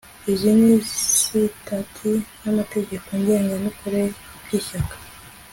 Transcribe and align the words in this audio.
izi 0.31 0.51
ni 0.59 0.73
sitati 1.03 2.11
n'amategeko 2.41 3.07
ngengamikorere 3.19 4.07
by'ishyaka 4.43 4.95